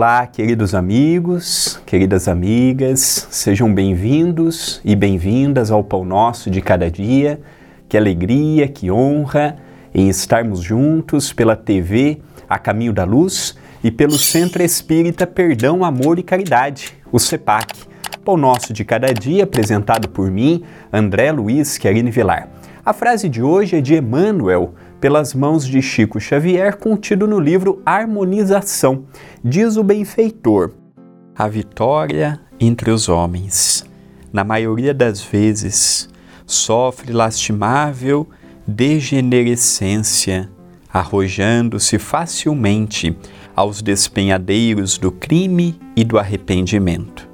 [0.00, 7.38] Olá, queridos amigos, queridas amigas, sejam bem-vindos e bem-vindas ao Pão Nosso de cada dia.
[7.86, 9.58] Que alegria, que honra
[9.92, 13.54] em estarmos juntos pela TV A Caminho da Luz
[13.84, 17.80] e pelo Centro Espírita Perdão, Amor e Caridade, o CEPAC.
[18.24, 22.48] Pão Nosso de cada dia, apresentado por mim, André Luiz Querine Vilar.
[22.82, 27.80] A frase de hoje é de Emmanuel, pelas mãos de Chico Xavier, contido no livro
[27.86, 29.04] Harmonização.
[29.42, 30.72] Diz o benfeitor:
[31.34, 33.84] A vitória entre os homens,
[34.32, 36.08] na maioria das vezes,
[36.46, 38.28] sofre lastimável
[38.66, 40.50] degenerescência,
[40.92, 43.16] arrojando-se facilmente
[43.56, 47.28] aos despenhadeiros do crime e do arrependimento.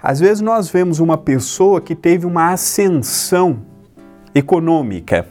[0.00, 3.60] Às vezes nós vemos uma pessoa que teve uma ascensão
[4.34, 5.26] econômica,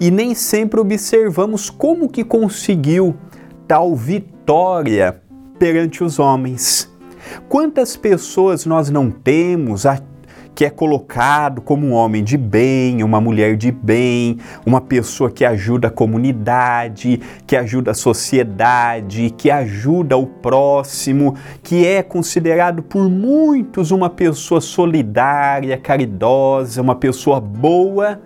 [0.00, 3.14] e nem sempre observamos como que conseguiu
[3.66, 5.20] tal vitória
[5.58, 6.90] perante os homens.
[7.48, 9.84] Quantas pessoas nós não temos
[10.56, 15.44] que é colocado como um homem de bem, uma mulher de bem, uma pessoa que
[15.44, 23.06] ajuda a comunidade, que ajuda a sociedade, que ajuda o próximo, que é considerado por
[23.10, 28.18] muitos uma pessoa solidária, caridosa, uma pessoa boa,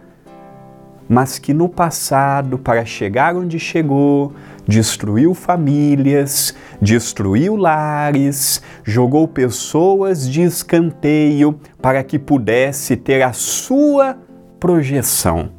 [1.11, 4.33] mas que no passado, para chegar onde chegou,
[4.65, 14.17] destruiu famílias, destruiu lares, jogou pessoas de escanteio para que pudesse ter a sua
[14.61, 15.51] projeção,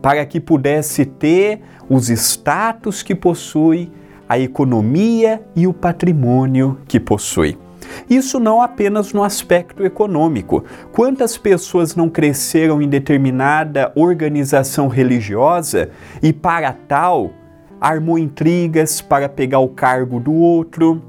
[0.00, 3.92] para que pudesse ter os status que possui,
[4.26, 7.58] a economia e o patrimônio que possui.
[8.08, 10.64] Isso não apenas no aspecto econômico.
[10.92, 15.90] Quantas pessoas não cresceram em determinada organização religiosa
[16.22, 17.32] e, para tal,
[17.80, 21.02] armou intrigas para pegar o cargo do outro,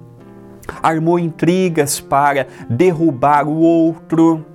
[0.81, 4.45] armou intrigas para derrubar o outro,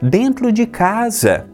[0.00, 1.46] dentro de casa,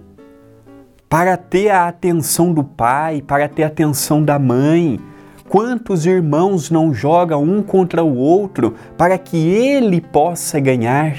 [1.09, 5.01] para ter a atenção do pai, para ter a atenção da mãe
[5.51, 11.17] Quantos irmãos não jogam um contra o outro para que ele possa ganhar?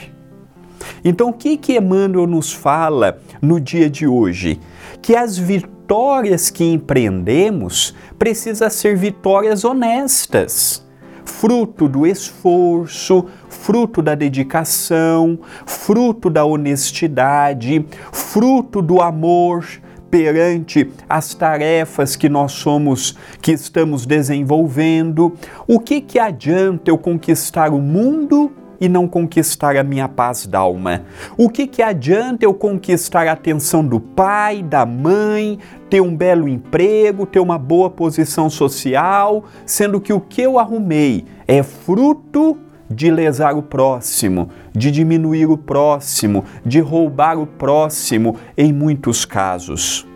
[1.03, 4.57] Então, o que que Emmanuel nos fala no dia de hoje?
[5.01, 10.81] Que as vitórias que empreendemos precisam ser vitórias honestas,
[11.25, 19.65] fruto do esforço, fruto da dedicação, fruto da honestidade, fruto do amor,
[20.11, 25.33] perante as tarefas que nós somos, que estamos desenvolvendo.
[25.65, 31.03] O que que adianta eu conquistar o mundo e não conquistar a minha paz d'alma?
[31.37, 35.57] O que que adianta eu conquistar a atenção do pai, da mãe,
[35.89, 41.23] ter um belo emprego, ter uma boa posição social, sendo que o que eu arrumei
[41.47, 42.57] é fruto
[42.91, 50.07] de lesar o próximo, de diminuir o próximo, de roubar o próximo, em muitos casos.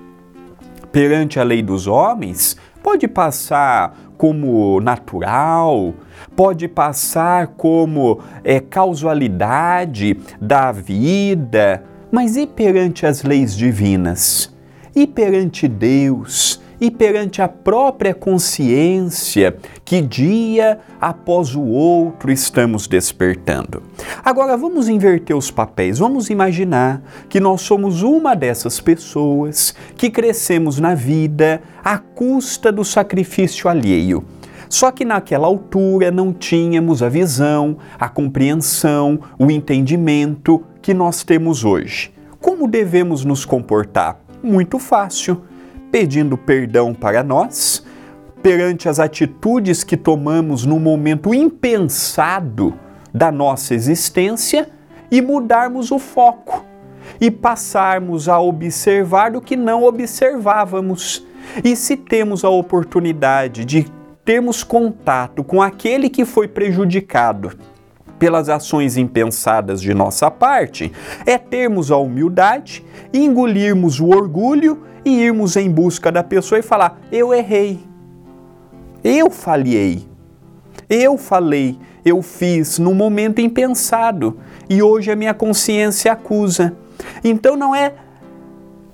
[0.92, 5.94] Perante a lei dos homens, pode passar como natural,
[6.36, 14.54] pode passar como é, causalidade da vida, mas e perante as leis divinas?
[14.96, 16.62] E perante Deus?
[16.80, 23.84] E perante a própria consciência que dia após o outro estamos despertando.
[24.24, 30.80] Agora vamos inverter os papéis, vamos imaginar que nós somos uma dessas pessoas que crescemos
[30.80, 34.24] na vida à custa do sacrifício alheio.
[34.68, 41.64] Só que naquela altura não tínhamos a visão, a compreensão, o entendimento que nós temos
[41.64, 42.12] hoje.
[42.40, 44.20] Como devemos nos comportar?
[44.44, 45.42] Muito fácil
[45.96, 47.82] pedindo perdão para nós
[48.44, 52.78] perante as atitudes que tomamos no momento impensado
[53.14, 54.68] da nossa existência
[55.10, 56.66] e mudarmos o foco
[57.22, 61.26] e passarmos a observar o que não observávamos.
[61.64, 63.90] E se temos a oportunidade de
[64.26, 67.54] termos contato com aquele que foi prejudicado
[68.18, 70.92] pelas ações impensadas de nossa parte,
[71.26, 72.84] é termos a humildade,
[73.14, 77.80] engolirmos o orgulho e irmos em busca da pessoa e falar: eu errei,
[79.04, 80.06] eu falhei,
[80.90, 84.38] eu falei, eu fiz no momento impensado.
[84.68, 86.76] E hoje a minha consciência acusa.
[87.24, 87.94] Então não é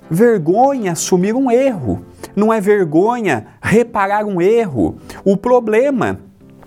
[0.09, 4.97] vergonha assumir um erro, não é vergonha reparar um erro.
[5.23, 6.19] O problema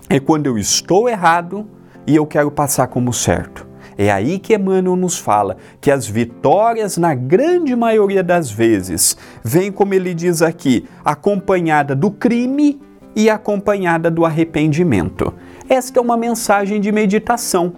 [0.09, 1.67] é quando eu estou errado
[2.07, 3.65] e eu quero passar como certo.
[3.97, 9.71] É aí que Emmanuel nos fala que as vitórias, na grande maioria das vezes, vêm,
[9.71, 12.81] como ele diz aqui, acompanhada do crime
[13.15, 15.33] e acompanhada do arrependimento.
[15.69, 17.73] Esta é uma mensagem de meditação.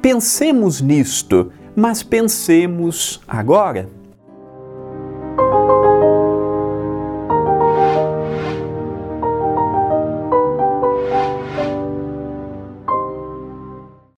[0.00, 4.01] Pensemos nisto, mas pensemos agora.